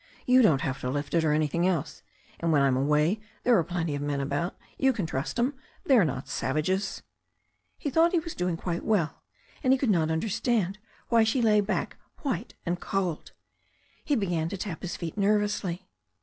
You 0.25 0.41
don't 0.41 0.61
have 0.61 0.81
to 0.81 0.89
lift 0.89 1.13
it, 1.13 1.23
or 1.23 1.31
anything 1.31 1.67
else. 1.67 2.01
And 2.39 2.51
when 2.51 2.63
I'm 2.63 2.75
away 2.75 3.19
there 3.43 3.55
are 3.55 3.63
plenty 3.63 3.93
of 3.93 4.01
men 4.01 4.19
about. 4.19 4.57
You 4.79 4.93
can 4.93 5.05
trust 5.05 5.37
'em. 5.37 5.53
They're 5.85 6.03
not 6.03 6.27
savages." 6.27 7.03
He 7.77 7.91
thought 7.91 8.11
he 8.11 8.17
was 8.17 8.33
doing 8.33 8.57
quite 8.57 8.83
well, 8.83 9.21
and 9.63 9.73
he 9.73 9.77
could 9.77 9.91
not 9.91 10.09
understand 10.09 10.79
why 11.09 11.23
she 11.23 11.39
lay 11.39 11.61
back 11.61 11.97
white 12.23 12.55
and 12.65 12.79
cold. 12.79 13.33
He 14.03 14.15
began 14.15 14.49
to 14.49 14.57
tap 14.57 14.81
his 14.81 14.97
feet 14.97 15.19
nervously. 15.19 15.87